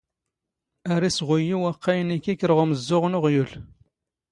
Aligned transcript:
ⴰⵔ 0.93 1.01
ⵉⵙⵖⵓⵢⵢⵓ 1.09 1.59
ⵡⴰⵇⵇⴰⵢ 1.69 2.01
ⵏ 2.11 2.11
ⵉⴽⵉⴽⵔ 2.17 2.49
ⴳ 2.55 2.57
ⵓⵎⵥⵥⵓⵖ 2.63 3.03
ⵏ 3.11 3.15
ⵓⵖⵢⵓⵍ. 3.17 3.51